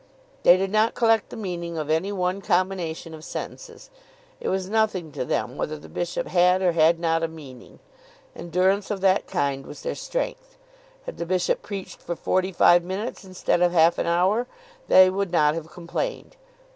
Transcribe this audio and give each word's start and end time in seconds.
They 0.41 0.57
did 0.57 0.71
not 0.71 0.95
collect 0.95 1.29
the 1.29 1.35
meaning 1.35 1.77
of 1.77 1.87
any 1.91 2.11
one 2.11 2.41
combination 2.41 3.13
of 3.13 3.23
sentences. 3.23 3.91
It 4.39 4.49
was 4.49 4.67
nothing 4.67 5.11
to 5.11 5.23
them 5.23 5.57
whether 5.57 5.77
the 5.77 5.89
bishop 5.89 6.25
had 6.25 6.63
or 6.63 6.71
had 6.71 6.99
not 6.99 7.21
a 7.21 7.27
meaning. 7.27 7.77
Endurance 8.35 8.89
of 8.89 9.01
that 9.01 9.27
kind 9.27 9.63
was 9.67 9.81
their 9.83 9.93
strength. 9.93 10.57
Had 11.05 11.17
the 11.17 11.25
bishop 11.27 11.61
preached 11.61 12.01
for 12.01 12.15
forty 12.15 12.51
five 12.51 12.83
minutes 12.83 13.23
instead 13.23 13.61
of 13.61 13.73
half 13.73 13.99
an 13.99 14.07
hour 14.07 14.47
they 14.87 15.07
would 15.07 15.31
not 15.31 15.53
have 15.53 15.69
complained. 15.71 16.35